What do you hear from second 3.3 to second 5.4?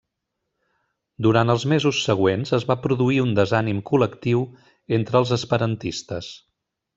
desànim col·lectiu entre els